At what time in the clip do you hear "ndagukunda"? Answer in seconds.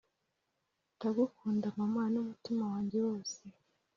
0.95-1.67